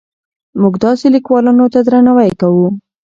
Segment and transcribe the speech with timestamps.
[0.61, 2.67] موږ داسې لیکوالانو ته درناوی کوو.